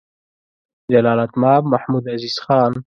جلالتمآب 0.91 1.63
محمدعزیز 1.73 2.35
خان: 2.43 2.73